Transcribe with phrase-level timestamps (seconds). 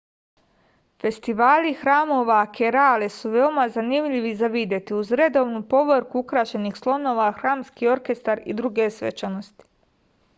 [1.01, 8.41] festivali hramova kerale su veoma zanimljivi za videti uz redovnu povorku ukrašenih slonova hramski orkestar
[8.45, 9.69] i druge svečanosti